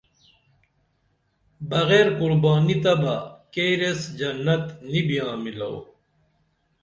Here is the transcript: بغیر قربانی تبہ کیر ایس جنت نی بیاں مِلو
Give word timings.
بغیر 1.69 2.07
قربانی 2.19 2.75
تبہ 2.83 3.15
کیر 3.53 3.79
ایس 3.85 4.01
جنت 4.19 4.63
نی 4.91 5.01
بیاں 5.07 5.33
مِلو 5.43 5.73